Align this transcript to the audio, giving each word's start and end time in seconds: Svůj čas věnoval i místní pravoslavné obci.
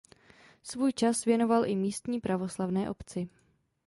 Svůj 0.63 0.93
čas 0.93 1.25
věnoval 1.25 1.65
i 1.65 1.75
místní 1.75 2.21
pravoslavné 2.21 2.89
obci. 2.89 3.29